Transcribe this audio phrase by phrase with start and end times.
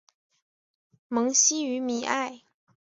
[1.09, 2.41] 蒙希于米埃。